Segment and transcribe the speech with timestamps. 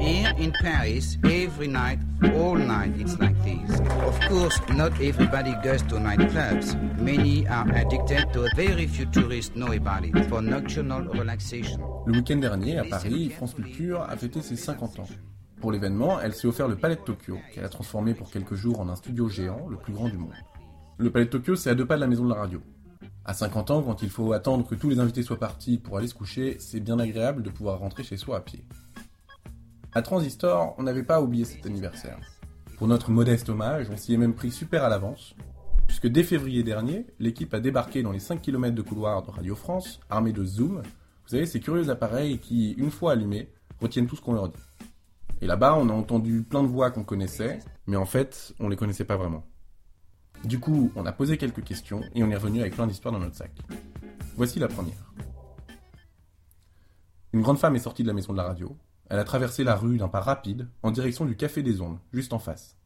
[0.00, 1.98] Here in Paris, every night,
[2.34, 3.80] all night, it's like this.
[3.80, 6.74] Of course, not everybody goes to nightclubs.
[6.98, 11.80] Many are addicted to very few tourists know about it for nocturnal relaxation.
[12.06, 15.08] Le week-end dernier, à Paris, France Culture a fêté ses 50 ans.
[15.60, 18.80] Pour l'événement, elle s'est offert le Palais de Tokyo, qu'elle a transformé pour quelques jours
[18.80, 20.32] en un studio géant, le plus grand du monde.
[20.96, 22.62] Le Palais de Tokyo, c'est à deux pas de la maison de la radio.
[23.26, 26.06] À 50 ans, quand il faut attendre que tous les invités soient partis pour aller
[26.06, 28.64] se coucher, c'est bien agréable de pouvoir rentrer chez soi à pied.
[29.92, 32.16] À Transistor, on n'avait pas oublié cet anniversaire.
[32.78, 35.34] Pour notre modeste hommage, on s'y est même pris super à l'avance,
[35.88, 39.56] puisque dès février dernier, l'équipe a débarqué dans les 5 km de couloir de Radio
[39.56, 43.48] France, armée de Zoom, vous savez, ces curieux appareils qui, une fois allumés,
[43.80, 44.60] retiennent tout ce qu'on leur dit.
[45.40, 48.76] Et là-bas, on a entendu plein de voix qu'on connaissait, mais en fait, on les
[48.76, 49.44] connaissait pas vraiment.
[50.44, 53.18] Du coup, on a posé quelques questions et on est revenu avec plein d'histoires dans
[53.18, 53.50] notre sac.
[54.36, 55.12] Voici la première.
[57.32, 58.76] Une grande femme est sortie de la maison de la radio,
[59.10, 62.32] elle a traversé la rue d'un pas rapide en direction du Café des Ondes, juste
[62.32, 62.78] en face.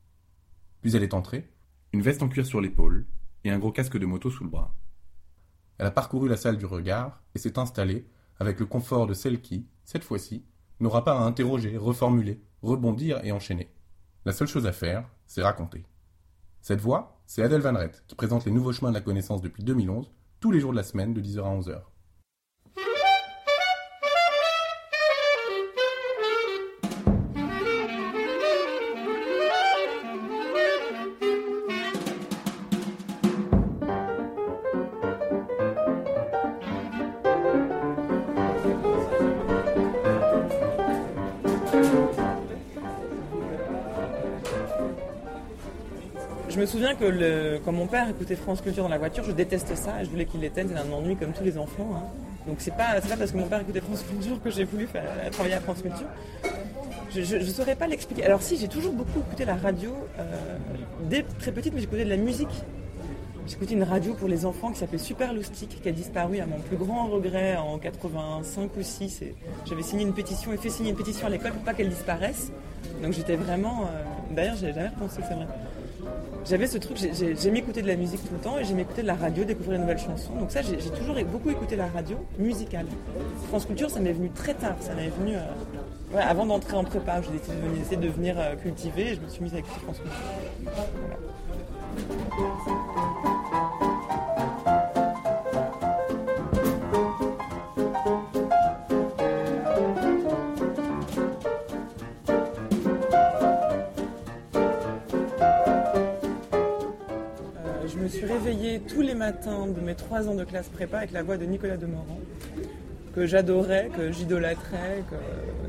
[0.80, 1.52] Puis elle est entrée,
[1.92, 3.06] une veste en cuir sur l'épaule
[3.44, 4.74] et un gros casque de moto sous le bras.
[5.76, 8.06] Elle a parcouru la salle du regard et s'est installée
[8.40, 10.46] avec le confort de celle qui, cette fois-ci,
[10.80, 13.70] n'aura pas à interroger, reformuler, rebondir et enchaîner.
[14.24, 15.84] La seule chose à faire, c'est raconter.
[16.62, 19.62] Cette voix, c'est Adèle Van Rett, qui présente les nouveaux chemins de la connaissance depuis
[19.62, 21.82] 2011, tous les jours de la semaine de 10h à 11h.
[46.96, 50.26] Que quand mon père écoutait France Culture dans la voiture, je détestais ça je voulais
[50.26, 51.88] qu'il l'éteigne, c'est un ennui comme tous les enfants.
[51.96, 52.02] hein.
[52.46, 55.04] Donc c'est pas, pas parce que mon père écoutait France Culture que j'ai voulu faire,
[55.32, 56.06] travailler à France Culture.
[57.10, 58.24] Je ne saurais pas l'expliquer.
[58.24, 59.90] Alors si, j'ai toujours beaucoup écouté la radio.
[60.18, 60.56] euh,
[61.08, 62.48] dès très petite, mais j'écoutais de la musique.
[63.46, 66.58] J'écoutais une radio pour les enfants qui s'appelait Super Loustic, qui a disparu à mon
[66.58, 69.22] plus grand regret en 85 ou 6.
[69.22, 69.34] Et
[69.66, 72.50] J'avais signé une pétition et fait signer une pétition à l'école pour pas qu'elle disparaisse.
[73.02, 73.82] Donc j'étais vraiment...
[73.82, 74.02] euh,
[74.34, 75.46] D'ailleurs, j'avais jamais repensé, c'est vrai.
[76.46, 78.82] J'avais ce truc, j'ai- j'ai- j'aimais écouter de la musique tout le temps et j'aimais
[78.82, 80.34] écouter de la radio, découvrir de nouvelles chansons.
[80.38, 82.86] Donc ça, j'ai toujours beaucoup écouté la radio musicale.
[83.48, 84.76] France Culture, ça m'est venu très tard.
[84.80, 87.22] Ça m'est venu euh, avant d'entrer en prépa.
[87.22, 89.80] J'ai décidé de essayer de devenir euh, cultivée et je me suis mise à écouter
[89.80, 91.14] France Culture.
[109.24, 112.20] Matins de mes trois ans de classe prépa avec la voix de Nicolas Demorand,
[113.14, 115.02] que j'adorais, que j'idolâtrais,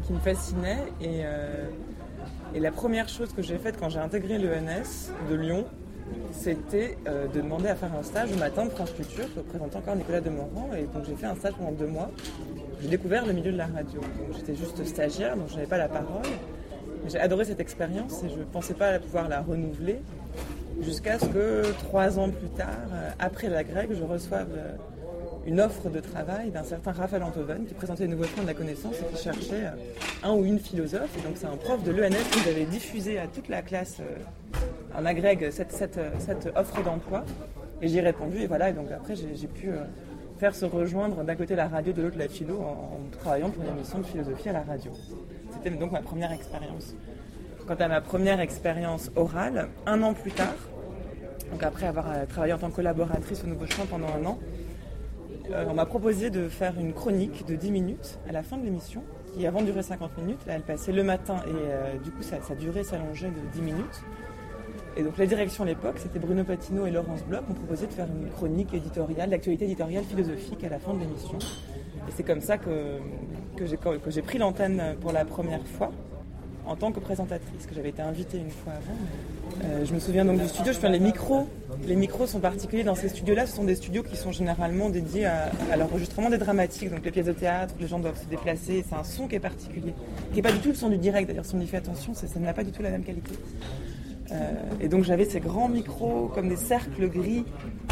[0.06, 0.84] qui me fascinait.
[1.00, 1.70] Et, euh,
[2.54, 5.64] et la première chose que j'ai faite quand j'ai intégré l'ENS de Lyon,
[6.32, 9.78] c'était euh, de demander à faire un stage au matin de France Culture, que présentait
[9.78, 10.72] encore Nicolas Demorand.
[10.78, 12.12] Et donc j'ai fait un stage pendant deux mois.
[12.82, 14.02] J'ai découvert le milieu de la radio.
[14.36, 16.28] J'étais juste stagiaire, donc je n'avais pas la parole.
[17.08, 20.02] J'ai adoré cette expérience et je ne pensais pas pouvoir la renouveler
[20.82, 24.72] jusqu'à ce que trois ans plus tard, euh, après la grecque, je reçoive euh,
[25.46, 28.54] une offre de travail d'un certain Raphaël Antoven qui présentait les nouveaux chemins de la
[28.54, 31.16] connaissance et qui cherchait euh, un ou une philosophe.
[31.24, 34.02] Donc c'est un prof de l'ENS qui avait diffusé à toute la classe
[34.98, 36.00] en agrègue cette,
[36.56, 37.24] offre d'emploi.
[37.82, 39.70] Et j'ai répondu et voilà, et donc après j'ai pu
[40.40, 43.64] faire se rejoindre d'un côté la radio, de l'autre la philo en, en travaillant pour
[43.64, 44.92] une émission de philosophie à la radio.
[45.52, 46.96] C'était donc ma première expérience.
[47.68, 50.54] Quant à ma première expérience orale, un an plus tard,
[51.52, 54.38] donc après avoir euh, travaillé en tant que collaboratrice au Nouveau Chemin pendant un an,
[55.50, 58.66] euh, on m'a proposé de faire une chronique de 10 minutes à la fin de
[58.66, 59.02] l'émission,
[59.34, 60.42] qui avant durait 50 minutes.
[60.46, 64.04] Elle passait le matin et euh, du coup, ça durait, s'allongeait de 10 minutes.
[64.96, 67.94] Et donc la direction à l'époque, c'était Bruno Patino et Laurence Bloch, m'ont proposé de
[67.94, 71.40] faire une chronique éditoriale, d'actualité éditoriale philosophique à la fin de l'émission.
[71.40, 73.00] Et c'est comme ça que
[74.06, 75.92] j'ai pris l'antenne pour la première fois
[76.68, 78.98] en tant que présentatrice, que j'avais été invitée une fois avant.
[79.64, 81.48] euh, je me souviens donc du studio, je fais les micros.
[81.88, 83.46] Les micros sont particuliers dans ces studios-là.
[83.46, 87.12] Ce sont des studios qui sont généralement dédiés à, à l'enregistrement des dramatiques, donc les
[87.12, 88.84] pièces de théâtre, les gens doivent se déplacer.
[88.88, 89.94] C'est un son qui est particulier,
[90.32, 91.28] qui n'est pas du tout le son du direct.
[91.28, 93.32] D'ailleurs, si on y fait attention, ça, ça n'a pas du tout la même qualité.
[94.32, 94.52] Euh,
[94.82, 97.46] et donc j'avais ces grands micros comme des cercles gris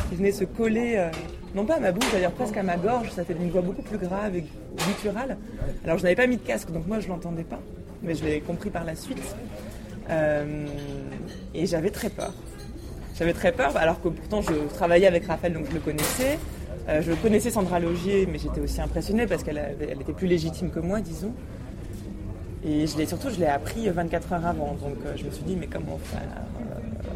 [0.10, 1.12] qui venaient se coller, euh,
[1.54, 3.84] non pas à ma bouche, d'ailleurs presque à ma gorge, ça fait une voix beaucoup
[3.84, 4.44] plus grave et
[4.88, 5.38] gutturale.
[5.86, 7.60] Alors je n'avais pas mis de casque, donc moi je l'entendais pas,
[8.04, 9.36] mais je l'ai compris par la suite.
[10.10, 10.66] Euh,
[11.54, 12.34] et j'avais très peur.
[13.18, 16.40] J'avais très peur, alors que pourtant je travaillais avec Raphaël, donc je le connaissais.
[16.90, 20.80] Euh, je connaissais Sandra Logier, mais j'étais aussi impressionnée parce qu'elle était plus légitime que
[20.80, 21.34] moi, disons.
[22.66, 24.74] Et je surtout, je l'ai appris 24 heures avant.
[24.82, 26.22] Donc je me suis dit, mais comment faire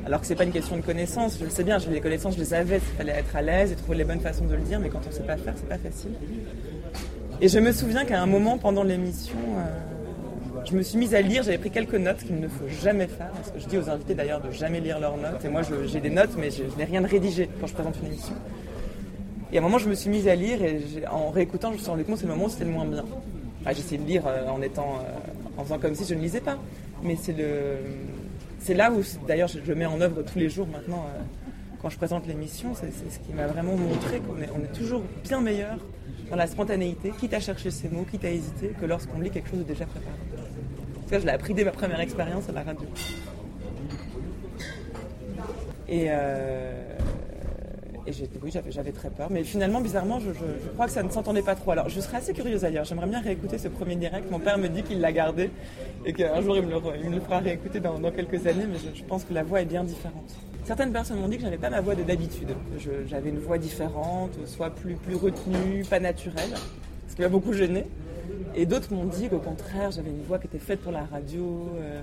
[0.07, 2.39] alors que c'est pas une question de connaissance, je le sais bien, les connaissances, je
[2.39, 4.79] les avais, il fallait être à l'aise et trouver les bonnes façons de le dire,
[4.79, 6.11] mais quand on ne sait pas faire, c'est pas facile.
[7.41, 9.96] Et je me souviens qu'à un moment pendant l'émission, euh,
[10.69, 13.31] je me suis mise à lire, j'avais pris quelques notes qu'il ne faut jamais faire,
[13.31, 16.01] parce que je dis aux invités d'ailleurs de jamais lire leurs notes, et moi j'ai
[16.01, 18.33] des notes, mais je, n'ai rien de rédigé quand je présente une émission.
[19.51, 21.79] Et à un moment, je me suis mise à lire, et en réécoutant, je me
[21.79, 23.05] suis rendu compte que c'est le moment où c'était le moins bien.
[23.65, 26.41] J'ai essayé de lire euh, en étant, euh, en faisant comme si je ne lisais
[26.41, 26.57] pas,
[27.01, 31.21] mais c'est là où, d'ailleurs, je, mets en œuvre tous les jours maintenant, euh,
[31.81, 35.39] quand je présente l'émission, c'est ce qui m'a vraiment montré qu'on est, est toujours bien
[35.39, 35.77] meilleur
[36.29, 39.49] dans la spontanéité, quitte à chercher ses mots, quitte à hésiter, que lorsqu'on lit quelque
[39.49, 40.15] chose de déjà préparé.
[41.11, 42.87] Je l'ai appris dès ma première expérience à la radio.
[45.87, 46.83] Et, euh,
[48.43, 49.29] oui, j'avais très peur.
[49.31, 50.31] Mais finalement, bizarrement, je,
[50.73, 51.71] crois que ça ne s'entendait pas trop.
[51.71, 52.83] Alors, je serais assez curieuse dire.
[52.83, 54.29] J'aimerais bien réécouter ce premier direct.
[54.29, 55.49] Mon père me dit qu'il l'a gardé
[56.05, 58.65] et qu'un jour, il me, le, fera réécouter dans, quelques années.
[58.69, 60.35] Mais je, pense que la voix est bien différente.
[60.65, 62.49] Certaines personnes m'ont dit que je n'avais pas ma voix de d'habitude.
[63.07, 66.53] J'avais une voix différente, soit plus, plus retenue, pas naturelle.
[67.07, 67.85] Ce qui m'a beaucoup gêné.
[68.57, 71.69] Et d'autres m'ont dit qu'au contraire, j'avais une voix qui était faite pour la radio.
[71.79, 72.01] Euh,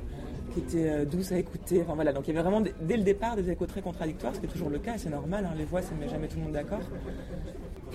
[0.53, 1.83] qui était euh, douce à écouter.
[1.83, 4.41] Enfin voilà, donc il y avait vraiment dès le départ des échos très contradictoires, ce
[4.41, 6.37] qui est toujours le cas, c'est normal, hein, les voix, ça ne met jamais tout
[6.37, 6.79] le monde d'accord.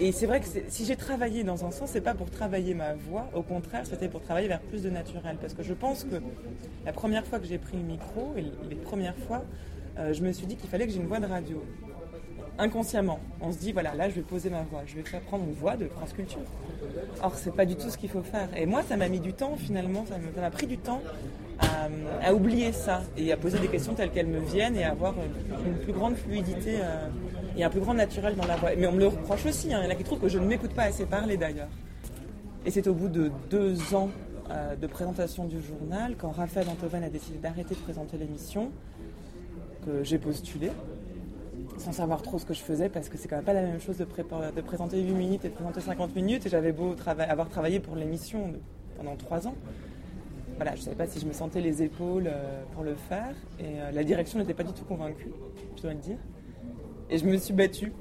[0.01, 2.95] Et c'est vrai que si j'ai travaillé dans un sens, c'est pas pour travailler ma
[2.95, 5.37] voix, au contraire, c'était pour travailler vers plus de naturel.
[5.39, 6.15] Parce que je pense que
[6.85, 9.43] la première fois que j'ai pris le micro, et les premières fois,
[9.97, 11.61] euh, je me suis dit qu'il fallait que j'ai une voix de radio.
[12.59, 15.45] Inconsciemment, on se dit voilà, là je vais poser ma voix, je vais faire prendre
[15.45, 16.41] une voix de France Culture.
[17.23, 18.49] Or, c'est pas du tout ce qu'il faut faire.
[18.57, 21.01] Et moi, ça m'a mis du temps finalement, ça m'a pris du temps
[22.21, 25.15] à, oublier ça et à poser des questions telles qu'elles me viennent et à avoir
[25.65, 27.07] une, plus grande fluidité euh,
[27.55, 28.71] et un plus grand naturel dans la voix.
[28.77, 29.79] Mais on me le reproche aussi, hein.
[29.81, 31.69] il y en a qui trouvent que je ne m'écoute pas assez parler d'ailleurs.
[32.65, 34.09] Et c'est au bout de deux ans
[34.51, 38.69] euh, de présentation du journal, quand Raphaël Antoven a décidé d'arrêter de présenter l'émission,
[39.85, 40.71] que j'ai postulé,
[41.79, 43.81] sans savoir trop ce que je faisais, parce que c'est quand même pas la même
[43.81, 47.49] chose de, de présenter 8 minutes et de présenter 50 minutes, et j'avais beau avoir
[47.49, 48.53] travaillé pour l'émission
[48.97, 49.55] pendant trois ans
[50.59, 53.33] voilà, je savais pas si je me sentais les épaules euh, pour le faire.
[53.61, 55.31] Et euh, la direction n'était pas du tout convaincue,
[55.77, 56.17] je dois le dire.
[57.09, 57.93] Et je me suis battue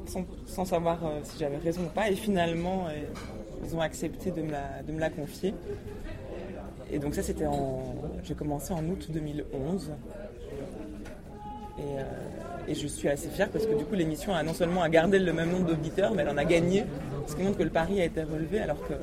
[0.45, 2.11] sans, savoir euh, si j'avais raison ou pas.
[2.11, 2.89] Et finalement,
[3.65, 5.55] ils ont accepté de me, la, de me la confier.
[6.91, 7.95] Et donc ça, c'était en...
[8.25, 9.93] J'ai commencé en août 2011.
[11.79, 15.19] Et, et, je suis assez fière parce que du coup, l'émission a non seulement gardé
[15.19, 16.85] le même nombre d'auditeurs, mais elle en a gagné.
[17.27, 18.95] Ce qui montre que le pari a été relevé alors que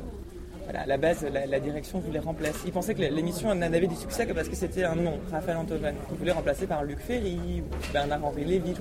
[0.74, 2.60] à la base, la, direction voulait remplacer.
[2.66, 5.96] Ils pensaient que l'émission n'avait du succès que parce que c'était un nom, Raphaël Antoven.
[6.12, 8.74] Ils voulaient remplacer par Luc Ferry ou Bernard-Henri Lévy.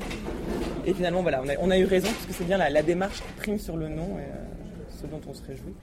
[0.86, 3.58] Et finalement, voilà, on a, eu raison parce que c'est bien la, démarche qui prime
[3.58, 5.74] sur le nom et euh, ce dont on se réjouit.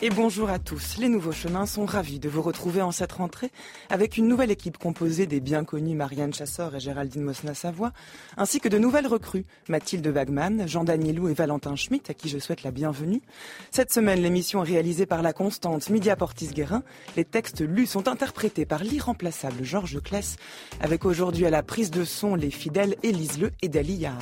[0.00, 0.96] Et bonjour à tous.
[0.98, 3.50] Les Nouveaux Chemins sont ravis de vous retrouver en cette rentrée
[3.90, 7.92] avec une nouvelle équipe composée des bien connus Marianne Chassor et Géraldine Mosna-Savoie,
[8.36, 12.38] ainsi que de nouvelles recrues, Mathilde Wagman, Jean Danielou et Valentin Schmitt, à qui je
[12.38, 13.22] souhaite la bienvenue.
[13.72, 16.84] Cette semaine, l'émission est réalisée par la constante Media Portis-Guérin.
[17.16, 20.36] Les textes lus sont interprétés par l'irremplaçable Georges Kless,
[20.80, 24.16] avec aujourd'hui à la prise de son les fidèles Élise Le et Dalia.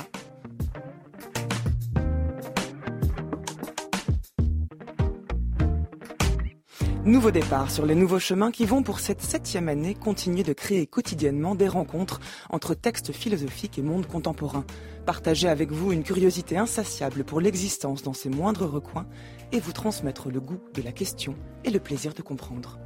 [7.07, 10.87] Nouveau départ sur les nouveaux chemins qui vont pour cette septième année continuer de créer
[10.87, 14.65] quotidiennement des rencontres entre textes philosophiques et monde contemporain.
[15.05, 19.05] Partager avec vous une curiosité insatiable pour l'existence dans ses moindres recoins
[19.53, 22.77] et vous transmettre le goût de la question et le plaisir de comprendre.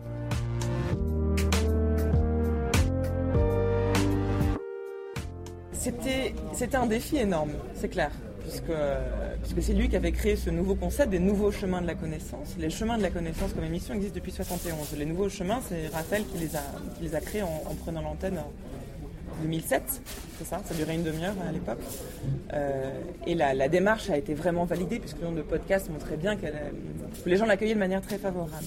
[5.74, 8.12] C'était un défi énorme, c'est clair
[8.52, 12.56] puisque, c'est lui qui avait créé ce nouveau concept des nouveaux chemins de la connaissance.
[12.58, 14.94] Les chemins de la connaissance comme émission existent depuis 71.
[14.98, 16.38] Les nouveaux chemins, c'est Raphaël qui
[17.02, 18.52] les a, créés en, prenant l'antenne en
[19.44, 20.02] 2007,
[20.38, 21.80] c'est ça, ça durait une demi-heure à l'époque.
[22.54, 22.92] Euh,
[23.26, 26.46] et la, démarche a été vraiment validée puisque le nombre de podcasts montrait bien que
[27.26, 28.66] les gens l'accueillaient de manière très favorable.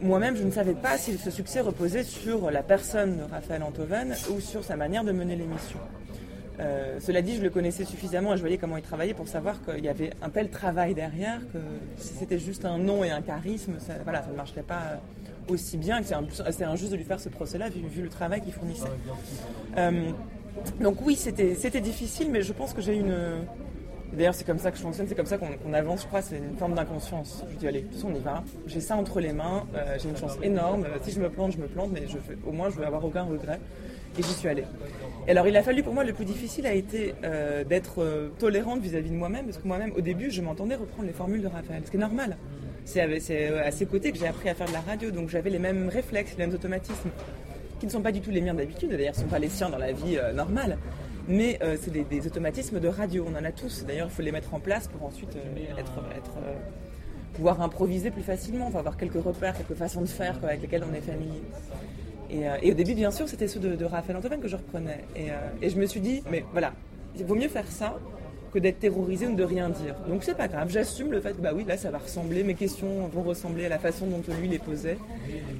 [0.00, 4.16] Moi-même, je ne savais pas si ce succès reposait sur la personne de Raphaël Antoven
[4.30, 5.78] ou sur sa manière de mener l'émission.
[6.60, 9.64] Euh, cela dit, je le connaissais suffisamment et je voyais comment il travaillait pour savoir
[9.64, 11.58] qu'il y avait un tel travail derrière que
[11.96, 15.00] si c'était juste un nom et un charisme, ça, voilà, ça ne marcherait pas
[15.48, 16.00] aussi bien.
[16.02, 18.84] C'est injuste de lui faire ce procès-là vu, le travail qu'il fournissait.
[19.76, 20.10] Euh,
[20.80, 23.14] donc oui, c'était difficile, mais je pense que j'ai une...
[24.12, 26.38] D'ailleurs, c'est comme ça que je fonctionne, c'est comme ça qu'on avance, je crois, c'est
[26.38, 27.44] une forme d'inconscience.
[27.48, 28.42] Je dis, allez, on y va.
[28.66, 30.84] J'ai ça entre les mains, euh, j'ai une chance énorme.
[31.02, 32.02] Si je me plante, je me plante, mais
[32.44, 33.60] au moins, je veux avoir aucun regret.
[34.18, 34.64] Et j'y suis allée.
[35.26, 38.28] Et alors il a fallu pour moi, le plus difficile a été euh, d'être euh,
[38.38, 41.46] tolérante vis-à-vis de moi-même, parce que moi-même, au début, je m'entendais reprendre les formules de
[41.46, 42.36] Raphaël, ce qui est normal.
[42.84, 45.58] C'est à ses côtés que j'ai appris à faire de la radio, donc j'avais les
[45.58, 47.10] mêmes réflexes, les mêmes automatismes,
[47.78, 49.48] qui ne sont pas du tout les miens d'habitude, d'ailleurs ce ne sont pas les
[49.48, 50.76] siens dans la vie normale.
[51.28, 53.84] Mais c'est des, automatismes de radio, on en a tous.
[53.86, 55.36] D'ailleurs, il faut les mettre en place pour ensuite
[55.78, 55.92] être
[57.34, 60.94] pouvoir improviser plus facilement, enfin, avoir quelques repères, quelques façons de faire avec lesquelles on
[60.94, 61.42] est familier.
[62.32, 65.04] Euh, et, au début, bien sûr, c'était ceux de, Raphaël Antoine que je reprenais.
[65.18, 66.72] Euh, et, je me suis dit, mais voilà,
[67.16, 67.98] il vaut mieux faire ça
[68.52, 69.94] que d'être terrorisé ou de rien dire.
[70.08, 72.54] Donc c'est pas grave, j'assume le fait que bah oui, là ça va ressembler, mes
[72.54, 74.98] questions vont ressembler à la façon dont lui les posait.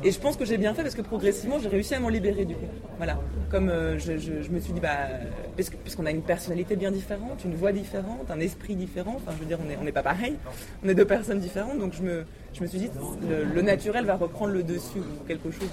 [0.04, 2.44] Et je pense que j'ai bien fait parce que progressivement j'ai réussi à m'en libérer
[2.44, 2.66] du coup.
[2.96, 3.18] Voilà,
[3.50, 5.08] comme euh, je, me suis dit, bah,
[5.56, 9.46] puisqu'on a une personnalité bien différente, une voix différente, un esprit différent, enfin je veux
[9.46, 10.36] dire, on n'est pas pareil,
[10.84, 12.90] on est deux personnes différentes, donc je me, je me suis dit,
[13.28, 15.68] le, naturel va reprendre le dessus, ou quelque chose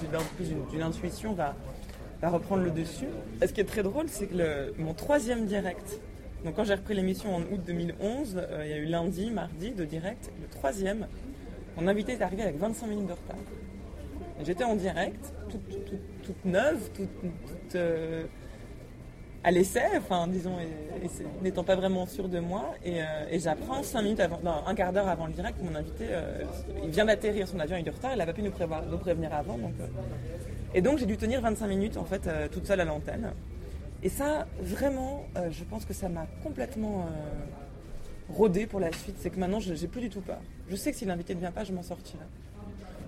[0.70, 1.54] d'une intuition va,
[2.22, 3.08] va reprendre le dessus.
[3.40, 6.00] ce qui est très drôle, c'est que mon troisième direct,
[6.44, 9.72] donc quand j'ai repris l'émission en août 2011, euh, il y a eu lundi, mardi
[9.72, 10.30] de direct.
[10.40, 11.06] Le troisième,
[11.76, 13.36] mon invité est arrivé avec 25 minutes de retard.
[14.44, 15.32] J'étais en direct,
[16.22, 18.24] toute, neuve, toute, euh,
[19.42, 20.54] à l'essai, enfin disons,
[21.42, 22.66] n'étant pas vraiment sûre de moi.
[22.84, 26.04] Et, euh, j'apprends 5 minutes avant, un quart d'heure avant le direct, mon invité,
[26.84, 28.84] il vient d'atterrir son avion, il est de retard, il n'a pas pu nous, prévoir,
[28.86, 29.58] nous prévenir avant.
[30.72, 33.32] Et donc j'ai dû tenir 25 minutes en fait toute seule à l'antenne.
[34.02, 39.16] Et ça, vraiment, euh, je pense que ça m'a complètement euh, rodé pour la suite.
[39.18, 40.38] C'est que maintenant, je n'ai plus du tout peur.
[40.68, 42.24] Je sais que si l'invité ne vient pas, je m'en sortirai.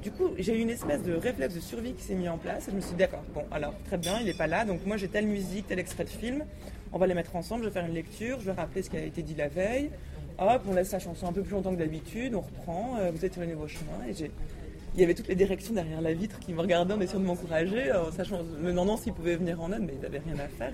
[0.03, 2.67] Du coup, j'ai eu une espèce de réflexe de survie qui s'est mis en place.
[2.71, 4.65] Je me suis dit, d'accord, bon, alors, très bien, il n'est pas là.
[4.65, 6.45] Donc, moi, j'ai telle musique, tel extrait de film.
[6.93, 7.63] On va les mettre ensemble.
[7.63, 8.41] Je vais faire une lecture.
[8.41, 9.91] Je vais rappeler ce qui a été dit la veille.
[10.39, 12.35] Hop, on laisse la chanson un peu plus longtemps que d'habitude.
[12.35, 12.97] On reprend.
[12.99, 14.07] Euh, vous êtes sur le nouveau chemin.
[14.09, 14.31] Et j'ai
[14.95, 17.27] il y avait toutes les directions derrière la vitre qui me regardaient en essayant de
[17.27, 20.49] m'encourager, en sachant, me demandant s'ils pouvaient venir en aide, mais ils n'avaient rien à
[20.49, 20.73] faire.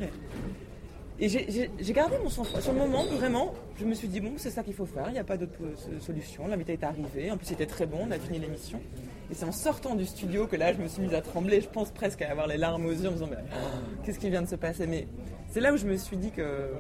[1.18, 2.61] Et, j'ai gardé mon sang-froid.
[2.61, 5.12] Sur le moment, vraiment, je me suis dit, bon, c'est ça qu'il faut faire, il
[5.12, 6.46] n'y a pas d'autre euh, solution.
[6.46, 8.80] L'invité est arrivé, en plus c'était très bon, on a fini l'émission.
[9.30, 11.68] Et c'est en sortant du studio que là, je me suis mise à trembler, je
[11.68, 13.38] pense presque à avoir les larmes aux yeux en me disant, mais
[14.04, 14.87] qu'est-ce qui vient de se passer?
[14.87, 15.06] Mais
[15.49, 16.70] c'est là où je me suis dit que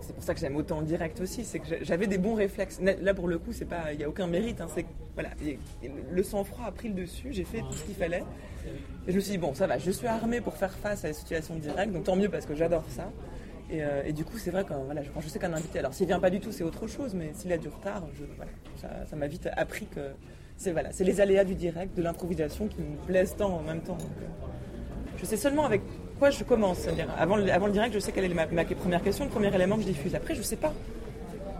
[0.00, 2.80] c'est pour ça que j'aime autant en direct aussi, c'est que j'avais des bons réflexes.
[2.80, 4.60] Là, pour le coup, il n'y a aucun mérite.
[4.60, 5.30] Hein, c'est voilà,
[6.10, 7.28] le sang-froid a pris le dessus.
[7.30, 8.24] J'ai fait tout ce qu'il fallait.
[9.06, 11.08] Et je me suis dit bon, ça va, je suis armée pour faire face à
[11.08, 13.10] la situation directe, donc tant mieux parce que j'adore ça.
[13.70, 16.06] Et, euh, du coup, c'est vrai que voilà, quand je sais qu'un invité, alors s'il
[16.06, 18.06] vient pas du tout, c'est autre chose, mais s'il a du retard,
[18.76, 20.00] ça m'a vite appris que
[20.56, 23.98] c'est voilà, les aléas du direct, de l'improvisation qui me plaisent tant en même temps.
[24.00, 24.42] Euh,
[25.16, 25.82] je sais seulement avec
[26.30, 26.78] je commence.
[26.78, 29.82] C'est-à-dire, avant, le, direct, je sais quelle est ma, première question, le premier élément que
[29.82, 30.14] je diffuse.
[30.14, 30.72] Après, je sais pas.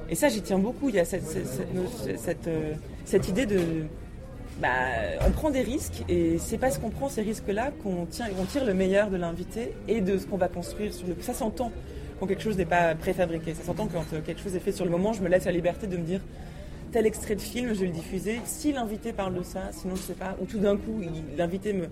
[0.08, 0.88] Et ça, j'y tiens beaucoup.
[0.88, 2.72] Il y a cette, cette, euh,
[3.04, 3.60] cette, idée de.
[4.60, 4.68] Bah,
[5.26, 9.08] on prend des risques et c'est parce qu'on prend ces risques-là qu'on tire, le meilleur
[9.08, 11.16] de l'invité et de ce qu'on va construire sur le.
[11.20, 11.72] Ça s'entend
[12.20, 13.54] quand quelque chose n'est pas préfabriqué.
[13.54, 15.12] Ça s'entend quand euh, quelque chose est fait sur le moment.
[15.12, 16.20] Je me laisse la liberté de me dire
[16.92, 18.40] tel extrait de film, je vais le diffuser.
[18.44, 20.36] Si l'invité parle de ça, sinon je sais pas.
[20.40, 21.00] Ou tout d'un coup,
[21.38, 21.88] l'invité me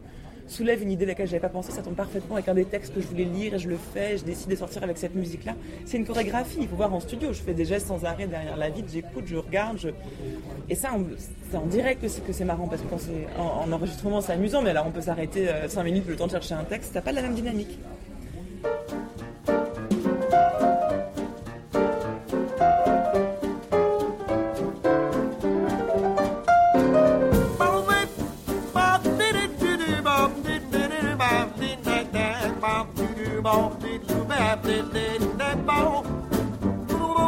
[0.50, 2.64] soulève une idée à laquelle je n'avais pas pensé, ça tombe parfaitement avec un des
[2.64, 5.14] textes que je voulais lire et je le fais, je décide de sortir avec cette
[5.14, 5.54] musique-là.
[5.84, 8.56] C'est une chorégraphie, il faut voir en studio, je fais des gestes sans arrêt derrière
[8.56, 9.88] la vitre, j'écoute, je regarde, je...
[10.68, 10.90] et ça,
[11.50, 14.70] c'est en direct que c'est marrant, parce que quand c'est en, enregistrement, c'est amusant, mais
[14.70, 17.12] alors on peut s'arrêter 5 euh, minutes le temps de chercher un texte, ça pas
[17.12, 17.78] la même dynamique.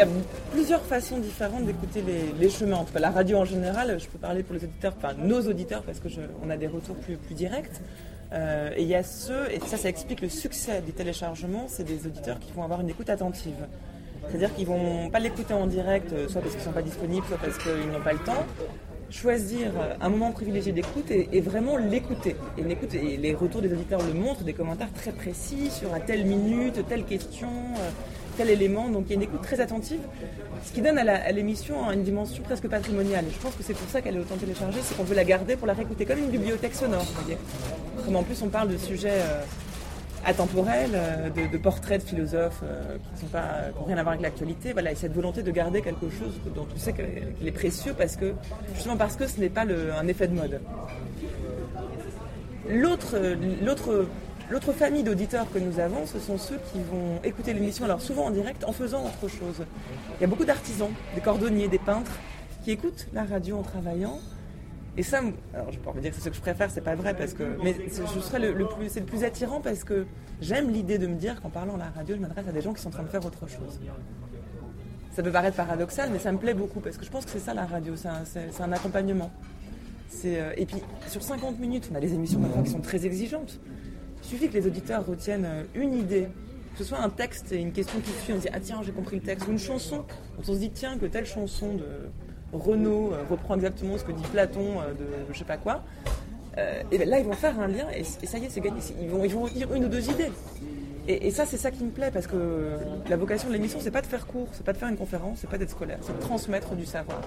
[0.00, 0.08] y a
[0.50, 2.02] plusieurs façons différentes d'écouter
[2.38, 2.76] les, chemins.
[2.76, 5.40] En tout cas, la radio en général, je peux parler pour les auditeurs, enfin nos
[5.40, 6.08] auditeurs, parce que
[6.42, 7.80] on a des retours plus, directs.
[8.32, 11.82] Euh, et il y a ceux, et ça, ça explique le succès du téléchargement, c'est
[11.82, 13.66] des auditeurs qui vont avoir une écoute attentive.
[14.28, 17.38] C'est-à-dire qu'ils vont pas l'écouter en direct, euh, soit parce qu'ils sont pas disponibles, soit
[17.38, 18.46] parce qu'ils n'ont pas le temps,
[19.10, 22.36] choisir un moment privilégié d'écoute et, vraiment l'écouter.
[22.56, 26.24] Et, et les retours des auditeurs le montrent, des commentaires très précis sur à telle
[26.24, 27.90] minute, telle question, euh,
[28.48, 28.88] élément.
[28.88, 30.00] Donc il y a une écoute très attentive,
[30.64, 33.24] ce qui donne à l'émission une dimension presque patrimoniale.
[33.28, 35.24] Et je pense que c'est pour ça qu'elle est autant téléchargée, c'est qu'on veut la
[35.24, 37.06] garder pour la réécouter, comme une bibliothèque sonore.
[38.04, 39.42] Comme en plus on parle de sujets euh,
[40.24, 42.62] atemporels, euh, de, portraits de philosophes
[43.18, 44.72] qui n'ont rien à voir avec l'actualité.
[44.72, 48.16] Voilà, et cette volonté de garder quelque chose dont on sait qu'il est précieux parce
[48.16, 48.32] que
[48.74, 50.60] justement parce que ce n'est pas un effet de mode.
[52.68, 53.16] L'autre,
[54.50, 58.26] l'autre famille d'auditeurs que nous avons, ce sont ceux qui vont écouter l'émission, alors souvent
[58.26, 59.64] en direct, en faisant autre chose.
[60.18, 62.18] Il y a beaucoup d'artisans, des cordonniers, des peintres,
[62.64, 64.18] qui écoutent la radio en travaillant.
[64.96, 65.20] Et ça,
[65.54, 67.32] alors je peux pas dire que c'est ce que je préfère, c'est pas vrai, parce
[67.32, 70.04] que, mais le, c'est le plus attirant parce que
[70.40, 72.74] j'aime l'idée de me dire qu'en parlant à la radio, je m'adresse à des gens
[72.74, 73.80] qui sont en train de faire autre chose.
[75.12, 77.40] Ça peut paraître paradoxal, mais ça me plaît beaucoup parce que je pense que c'est
[77.40, 79.30] ça la radio, c'est un, accompagnement.
[80.24, 80.78] Euh, et puis
[81.08, 83.60] sur 50 minutes, on a des émissions qui sont très exigeantes.
[84.30, 86.28] Il suffit que les auditeurs retiennent euh, une idée,
[86.72, 88.80] que ce soit un texte et une question qui suit, on se dit ah tiens
[88.84, 90.04] j'ai compris le texte, ou une chanson,
[90.36, 91.84] dont on se dit tiens que telle chanson de
[92.52, 95.82] Renaud euh, reprend exactement ce que dit Platon euh, de, je sais pas quoi.
[96.56, 98.56] et ben là ils vont faire un lien et, ça y est.
[99.02, 100.30] Ils vont, ils vont retenir une ou deux idées.
[101.08, 102.76] Et, ça c'est ça qui me plaît parce que
[103.08, 105.38] la vocation de l'émission c'est pas de faire cours, c'est pas de faire une conférence,
[105.40, 107.20] c'est pas d'être scolaire, c'est de transmettre du savoir.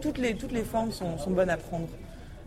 [0.00, 1.88] Toutes les, toutes les formes sont bonnes à prendre.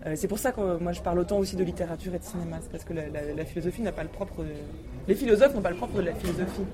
[0.05, 2.23] Euh, c'est pour ça que euh, moi je parle autant aussi de littérature et de
[2.23, 4.43] cinéma, c'est parce que la, philosophie n'a pas le propre.
[5.07, 6.65] Les philosophes n'ont pas le propre de la philosophie.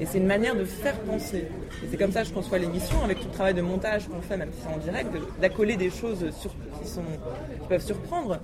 [0.00, 1.48] Et c'est une manière de faire penser.
[1.82, 4.20] Et c'est comme ça que je conçois l'émission, avec tout le travail de montage qu'on
[4.20, 5.10] fait, même si c'est en direct,
[5.40, 6.48] d'accoler des choses qui,
[7.68, 8.40] peuvent surprendre.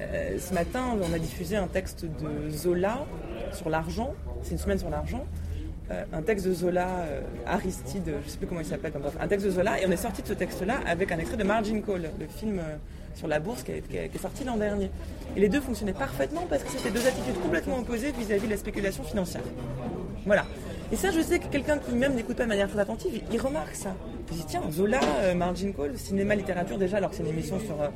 [0.00, 3.06] Euh, ce matin, on a diffusé un texte de Zola
[3.52, 4.14] sur l'argent.
[4.42, 5.24] C'est une semaine sur l'argent.
[5.90, 6.88] un texte de Zola,
[7.46, 9.96] Aristide, je ne sais plus comment il s'appelle, un texte de Zola, et on est
[9.96, 12.60] sorti de ce texte-là avec un extrait de Margin Call, le film
[13.16, 14.90] sur la bourse qui, est, sorti l'an dernier.
[15.36, 18.58] Et les deux fonctionnaient parfaitement parce que c'était deux attitudes complètement opposées vis-à-vis de la
[18.58, 19.42] spéculation financière.
[20.26, 20.44] Voilà.
[20.92, 23.40] Et ça, je sais que quelqu'un qui même n'écoute pas de manière très attentive, il
[23.40, 23.94] remarque ça.
[24.30, 27.58] Il dit, tiens, Zola, euh, Margin Call, cinéma, littérature, déjà, alors que c'est une émission
[27.58, 27.88] sur, euh,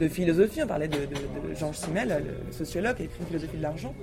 [0.00, 3.56] de philosophie, on parlait de, de, Georges Simmel, le sociologue qui a écrit une philosophie
[3.56, 3.94] de l'argent.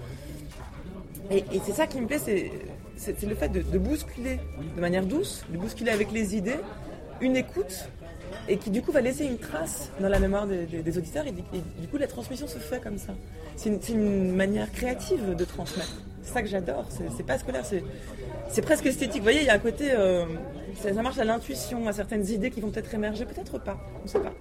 [1.32, 4.40] Et, c'est ça qui me plaît, c'est le fait de, de, bousculer
[4.76, 6.60] de manière douce, de bousculer avec les idées,
[7.22, 7.90] une écoute
[8.48, 11.88] et qui du coup va laisser une trace dans la mémoire des, auditeurs et, du
[11.88, 13.14] coup la transmission se fait comme ça.
[13.56, 16.02] C'est une, manière créative de transmettre.
[16.24, 19.18] C'est ça que j'adore, c'est pas scolaire, c'est presque esthétique.
[19.18, 20.26] Vous voyez, il y a un côté, euh,
[20.82, 24.10] ça, marche à l'intuition, à certaines idées qui vont peut-être émerger, peut-être pas, on ne
[24.10, 24.34] sait pas.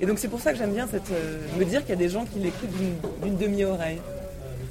[0.00, 2.08] Et donc c'est pour ça que j'aime bien euh, me dire qu'il y a des
[2.08, 2.74] gens qui l'écoutent
[3.22, 4.00] d'une demi-oreille.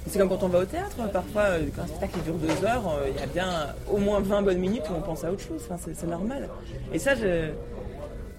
[0.08, 2.99] C'est comme quand on va au théâtre, parfois, euh, quand un spectacle dure deux heures,
[3.08, 5.67] il y a bien au moins 20 bonnes minutes où on pense à autre chose,
[5.93, 6.49] c'est normal.
[6.93, 7.51] Et ça, je,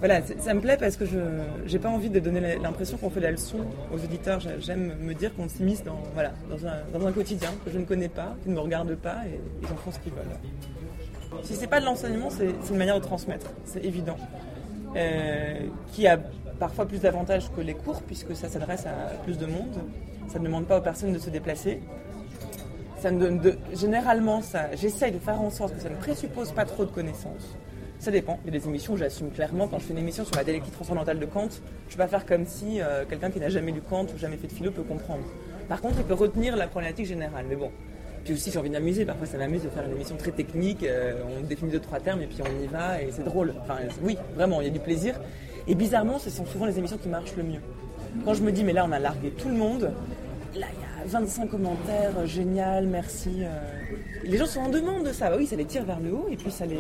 [0.00, 1.18] voilà, ça me plaît parce que je
[1.70, 3.58] n'ai pas envie de donner l'impression qu'on fait la leçon
[3.92, 4.40] aux auditeurs.
[4.58, 7.84] J'aime me dire qu'on s'immisce dans, voilà, dans, un, dans un quotidien que je ne
[7.84, 11.42] connais pas, qui ne me regarde pas et ils en font ce qu'ils veulent.
[11.42, 14.16] Si c'est pas de l'enseignement, c'est une manière de transmettre, c'est évident.
[14.96, 16.18] Euh, qui a
[16.58, 19.82] parfois plus d'avantages que les cours puisque ça s'adresse à plus de monde.
[20.28, 21.80] Ça ne demande pas aux personnes de se déplacer.
[23.74, 27.56] Généralement, ça, j'essaye de faire en sorte que ça ne présuppose pas trop de connaissances.
[28.00, 28.38] Ça dépend.
[28.46, 29.68] Il y a des émissions où j'assume clairement.
[29.68, 32.08] Quand je fais une émission sur la dialectique transcendantale de Kant, je ne vais pas
[32.08, 34.70] faire comme si euh, quelqu'un qui n'a jamais lu Kant ou jamais fait de philo
[34.70, 35.22] peut comprendre.
[35.68, 37.44] Par contre, il peut retenir la problématique générale.
[37.46, 37.70] Mais bon.
[38.24, 39.04] Puis aussi, j'ai envie d'amuser.
[39.04, 40.82] Parfois, ça m'amuse de faire une émission très technique.
[40.82, 43.52] Euh, on définit deux, trois termes et puis on y va et c'est drôle.
[43.60, 45.20] Enfin, oui, vraiment, il y a du plaisir.
[45.68, 47.60] Et bizarrement, ce sont souvent les émissions qui marchent le mieux.
[48.24, 49.92] Quand je me dis, mais là, on a largué tout le monde,
[50.56, 53.42] là, il y a 25 commentaires, euh, génial, merci.
[54.24, 55.28] Les gens sont en demande de ça.
[55.28, 56.78] Bah oui, ça les tire vers le haut et puis ça les,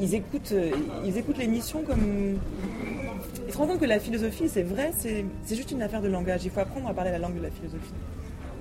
[0.00, 0.70] ils écoutent, euh,
[1.04, 2.38] ils écoutent l'émission comme.
[3.46, 5.24] Ils se rendent compte que la philosophie, c'est vrai, c'est
[5.56, 6.44] juste une affaire de langage.
[6.44, 7.92] Il faut apprendre à parler la langue de la philosophie.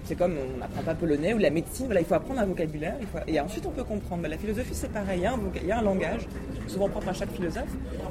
[0.05, 2.95] C'est comme on n'apprend pas polonais ou la médecine, voilà, il faut apprendre un vocabulaire,
[3.27, 4.25] et ensuite on peut comprendre.
[4.25, 6.27] la philosophie, c'est pareil, il y, a un il y, a un langage,
[6.67, 7.67] souvent propre à chaque philosophe,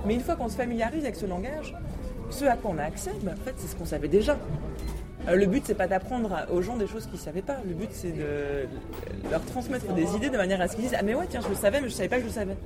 [0.06, 1.74] mais une fois qu'on se familiarise avec ce langage,
[2.28, 4.36] ce à quoi on a accès, ben, en fait, c'est ce qu'on savait déjà.
[5.28, 7.58] Euh, le but, c'est pas d'apprendre aux gens des choses qu'ils savaient pas.
[7.66, 8.68] Le but, c'est de
[9.30, 11.48] leur transmettre des idées de manière à ce qu'ils disent Ah, mais ouais, tiens, je
[11.48, 12.56] le savais, mais je savais pas que je le savais.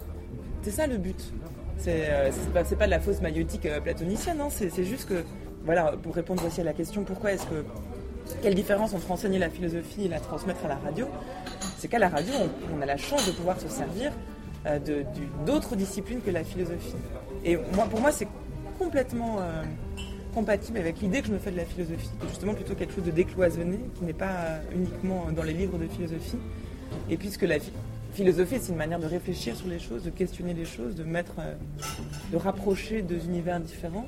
[0.63, 1.33] C'est ça le but.
[1.79, 4.49] C'est euh, pas, de la fausse maïotique euh, platonicienne, hein.
[4.51, 5.25] c'est juste que,
[5.65, 7.65] voilà, pour répondre aussi à la question pourquoi est-ce que.
[8.43, 11.09] Quelle différence entre enseigner la philosophie et la transmettre à la radio
[11.79, 12.33] C'est qu'à la radio,
[12.77, 14.13] on, a la chance de pouvoir se servir
[15.47, 16.95] d'autres disciplines que la philosophie.
[17.45, 18.29] Et moi, pour moi, c'est
[18.79, 19.39] complètement
[20.31, 22.11] compatible avec l'idée que je me fais de la philosophie.
[22.29, 26.39] Justement, plutôt quelque chose de décloisonné, qui n'est pas uniquement dans les livres de philosophie.
[27.09, 27.59] Et puisque la,
[28.13, 31.35] philosophie, c'est une manière de réfléchir sur les choses, de questionner les choses, de mettre,
[31.39, 31.55] euh,
[32.33, 34.07] de rapprocher deux univers différents.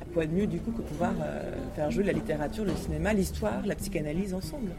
[0.00, 3.12] À quoi de mieux du coup que pouvoir euh, faire jouer la littérature, le cinéma,
[3.12, 4.72] l'histoire, la psychanalyse ensemble.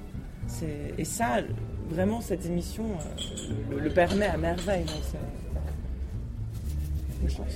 [0.97, 1.37] Et ça,
[1.89, 2.83] vraiment, cette émission
[3.71, 4.85] le, le, permet à merveille.
[7.21, 7.53] Donc chance.